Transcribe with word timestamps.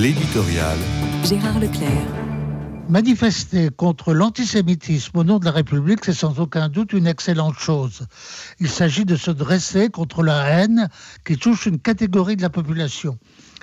L'éditorial. 0.00 0.78
Gérard 1.24 1.58
Leclerc. 1.58 1.90
Manifester 2.88 3.68
contre 3.68 4.14
l'antisémitisme 4.14 5.18
au 5.18 5.24
nom 5.24 5.38
de 5.38 5.44
la 5.44 5.50
République, 5.50 6.06
c'est 6.06 6.14
sans 6.14 6.40
aucun 6.40 6.70
doute 6.70 6.94
une 6.94 7.06
excellente 7.06 7.58
chose. 7.58 8.06
Il 8.60 8.70
s'agit 8.70 9.04
de 9.04 9.14
se 9.14 9.30
dresser 9.30 9.90
contre 9.90 10.22
la 10.22 10.42
haine 10.48 10.88
qui 11.26 11.36
touche 11.36 11.66
une 11.66 11.78
catégorie 11.78 12.36
de 12.36 12.40
la 12.40 12.48
population. 12.48 13.18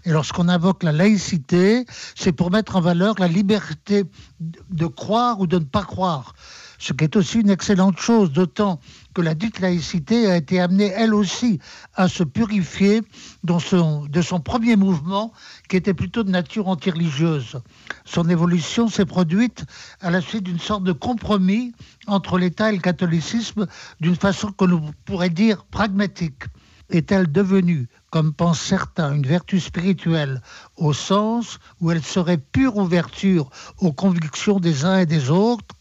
Et 0.06 0.12
lorsqu'on 0.12 0.48
invoque 0.48 0.84
la 0.84 0.92
laïcité, 0.92 1.88
c'est 2.14 2.34
pour 2.34 2.52
mettre 2.52 2.76
en 2.76 2.82
valeur 2.82 3.16
la 3.18 3.28
liberté 3.28 4.04
de 4.40 4.86
croire 4.86 5.40
ou 5.40 5.48
de 5.48 5.58
ne 5.58 5.66
pas 5.66 5.86
croire 5.86 6.36
ce 6.80 6.94
qui 6.94 7.04
est 7.04 7.16
aussi 7.16 7.40
une 7.40 7.50
excellente 7.50 8.00
chose, 8.00 8.32
d'autant 8.32 8.80
que 9.14 9.22
la 9.22 9.34
dite 9.34 9.60
laïcité 9.60 10.28
a 10.28 10.38
été 10.38 10.60
amenée, 10.60 10.92
elle 10.96 11.14
aussi, 11.14 11.60
à 11.96 12.08
se 12.08 12.24
purifier 12.24 13.02
de 13.44 14.22
son 14.22 14.40
premier 14.40 14.76
mouvement, 14.76 15.34
qui 15.70 15.78
était 15.78 15.94
plutôt 15.94 16.24
de 16.24 16.30
nature 16.30 16.68
anti-religieuse. 16.68 17.62
Son 18.06 18.30
évolution 18.30 18.90
s'est 18.90 19.06
produite 19.06 19.66
à 20.02 20.12
la 20.12 20.22
suite 20.22 20.44
d'une 20.44 20.60
sorte 20.60 20.84
de 20.84 20.92
compromis 20.92 21.74
entre 22.06 22.38
l'État 22.38 22.72
et 22.72 22.76
le 22.76 22.82
catholicisme, 22.82 23.68
d'une 24.00 24.16
façon 24.16 24.52
que 24.52 24.66
l'on 24.66 24.94
pourrait 25.06 25.30
dire 25.30 25.66
pragmatique. 25.66 26.44
Est-elle 26.90 27.32
devenue 27.32 27.90
comme 28.10 28.34
pensent 28.34 28.62
certains, 28.62 29.14
une 29.14 29.26
vertu 29.26 29.60
spirituelle 29.60 30.42
au 30.78 30.94
sens 30.94 31.60
où 31.82 31.92
elle 31.92 32.04
serait 32.04 32.38
pure 32.38 32.78
ouverture 32.78 33.50
aux 33.80 33.92
convictions 33.92 34.60
des 34.60 34.86
uns 34.86 35.00
et 35.00 35.06
des 35.06 35.30
autres, 35.30 35.76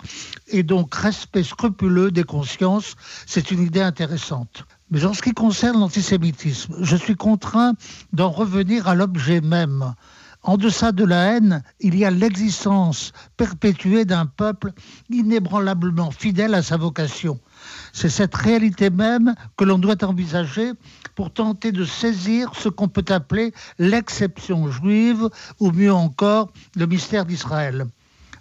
et 0.49 0.63
donc 0.63 0.95
respect 0.95 1.45
scrupuleux 1.45 2.11
des 2.11 2.25
consciences, 2.25 2.97
c'est 3.27 3.51
une 3.51 3.63
idée 3.63 3.81
intéressante. 3.81 4.65
Mais 4.91 5.05
en 5.05 5.15
ce 5.15 5.23
qui 5.23 5.33
concerne 5.33 5.81
l'antisémitisme, 5.81 6.77
je 6.81 6.97
suis 6.97 7.17
contraint 7.17 7.75
d'en 8.13 8.31
revenir 8.31 8.89
à 8.89 8.95
l'objet 8.95 9.41
même. 9.41 9.95
En 10.47 10.57
deçà 10.57 10.93
de 10.93 11.05
la 11.05 11.35
haine, 11.35 11.65
il 11.81 11.99
y 11.99 12.05
a 12.05 12.11
l'existence 12.13 13.13
perpétuée 13.37 14.05
d'un 14.05 14.27
peuple 14.27 14.73
inébranlablement 15.11 16.13
fidèle 16.13 16.55
à 16.55 16.63
sa 16.63 16.77
vocation. 16.77 17.41
C'est 17.93 18.09
cette 18.09 18.37
réalité 18.37 18.89
même 18.89 19.35
que 19.57 19.65
l'on 19.65 19.79
doit 19.79 20.05
envisager 20.05 20.71
pour 21.17 21.33
tenter 21.33 21.73
de 21.73 21.85
saisir 21.85 22.53
ce 22.55 22.69
qu'on 22.69 22.87
peut 22.87 23.05
appeler 23.09 23.53
l'exception 23.81 24.71
juive, 24.71 25.29
ou 25.59 25.73
mieux 25.73 25.93
encore 25.93 26.53
le 26.77 26.87
mystère 26.87 27.27
d'Israël. 27.27 27.87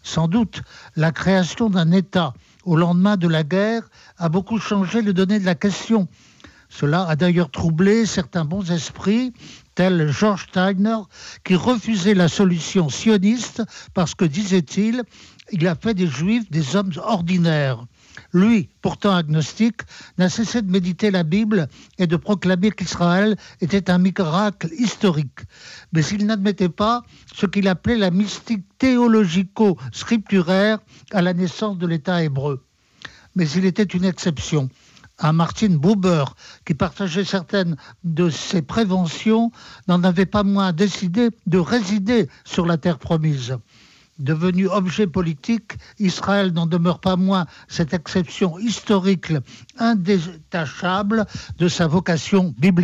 Sans 0.04 0.28
doute, 0.28 0.62
la 0.96 1.12
création 1.12 1.72
d'un 1.72 1.92
État 1.92 2.36
au 2.66 2.76
lendemain 2.76 3.18
de 3.18 3.28
la 3.28 3.42
guerre 3.42 3.90
a 4.20 4.30
beaucoup 4.30 4.60
changé 4.60 5.02
le 5.02 5.12
donné 5.12 5.40
de 5.40 5.46
la 5.46 5.56
question. 5.56 6.08
Cela 6.70 7.08
a 7.08 7.16
d'ailleurs 7.16 7.52
troublé 7.52 8.06
certains 8.06 8.46
bons 8.46 8.72
esprits, 8.72 9.34
tels 9.76 10.12
George 10.12 10.48
Steiner, 10.50 10.98
qui 11.44 11.56
refusait 11.56 12.14
la 12.14 12.28
solution 12.28 12.90
sioniste 12.90 13.64
parce 13.94 14.16
que, 14.16 14.26
disait-il, 14.26 15.04
il 15.52 15.68
a 15.68 15.76
fait 15.76 15.94
des 15.94 16.08
Juifs 16.08 16.50
des 16.50 16.76
hommes 16.76 16.92
ordinaires. 16.98 17.86
Lui, 18.34 18.70
pourtant 18.82 19.16
agnostique, 19.16 19.82
n'a 20.18 20.30
cessé 20.30 20.62
de 20.62 20.72
méditer 20.72 21.12
la 21.12 21.24
Bible 21.24 21.68
et 21.98 22.08
de 22.08 22.16
proclamer 22.16 22.72
qu'Israël 22.72 23.36
était 23.62 23.90
un 23.90 23.98
miracle 23.98 24.70
historique. 24.78 25.40
Mais 25.94 26.06
il 26.06 26.26
n'admettait 26.26 26.70
pas 26.70 27.04
ce 27.34 27.46
qu'il 27.46 27.68
appelait 27.68 27.98
la 27.98 28.12
mystique 28.12 28.64
théologico-scripturaire 28.78 30.80
à 31.12 31.22
la 31.22 31.34
naissance 31.34 31.78
de 31.78 31.88
l'État 31.88 32.24
hébreu. 32.24 32.66
Mais 33.36 33.50
il 33.50 33.66
était 33.66 33.84
une 33.84 34.06
exception. 34.06 34.70
Un 35.20 35.32
Martin 35.32 35.78
Buber, 35.78 36.26
qui 36.66 36.74
partageait 36.74 37.24
certaines 37.24 37.78
de 38.04 38.30
ses 38.30 38.62
préventions, 38.62 39.52
n'en 39.88 40.04
avait 40.04 40.26
pas 40.26 40.44
moins 40.44 40.74
décidé 40.74 41.30
de 41.46 41.58
résider 41.58 42.28
sur 42.44 42.66
la 42.66 42.78
terre 42.78 43.00
promise. 43.00 43.58
Devenu 44.20 44.68
objet 44.70 45.08
politique, 45.08 45.74
Israël 46.00 46.54
n'en 46.54 46.68
demeure 46.68 47.00
pas 47.00 47.18
moins 47.18 47.46
cette 47.68 47.94
exception 47.94 48.58
historique 48.58 49.34
indétachable 49.78 51.26
de 51.58 51.68
sa 51.68 51.88
vocation 51.88 52.54
biblique. 52.58 52.84